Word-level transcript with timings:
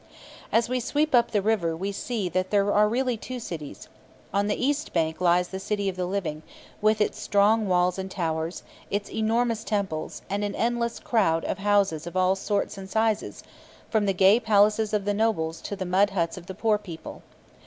As 0.51 0.67
we 0.67 0.79
sweep 0.79 1.13
up 1.13 1.29
the 1.29 1.43
river 1.43 1.77
we 1.77 1.91
see 1.91 2.27
that 2.29 2.49
there 2.49 2.73
are 2.73 2.89
really 2.89 3.17
two 3.17 3.39
cities. 3.39 3.87
On 4.33 4.47
the 4.47 4.55
east 4.55 4.93
bank 4.93 5.21
lies 5.21 5.49
the 5.49 5.59
city 5.59 5.87
of 5.89 5.95
the 5.95 6.07
living, 6.07 6.41
with 6.81 6.99
its 7.01 7.19
strong 7.19 7.67
walls 7.67 7.99
and 7.99 8.09
towers, 8.09 8.63
its 8.89 9.11
enormous 9.11 9.63
temples, 9.63 10.23
and 10.27 10.43
an 10.43 10.55
endless 10.55 10.99
crowd 10.99 11.45
of 11.45 11.59
houses 11.59 12.07
of 12.07 12.17
all 12.17 12.35
sorts 12.35 12.79
and 12.79 12.89
sizes, 12.89 13.43
from 13.91 14.07
the 14.07 14.13
gay 14.13 14.39
palaces 14.39 14.91
of 14.91 15.05
the 15.05 15.13
nobles 15.13 15.61
to 15.61 15.75
the 15.75 15.85
mud 15.85 16.09
huts 16.09 16.35
of 16.35 16.47
the 16.47 16.55
poor 16.55 16.79
people. 16.79 17.21